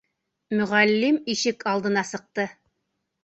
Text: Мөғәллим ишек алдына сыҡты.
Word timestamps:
Мөғәллим 0.59 1.19
ишек 1.33 1.67
алдына 1.73 2.05
сыҡты. 2.13 2.47